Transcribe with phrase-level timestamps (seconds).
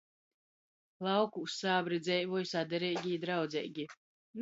[1.09, 3.91] Laukūs sābri dzeivoj sadareigi i draudzeigi.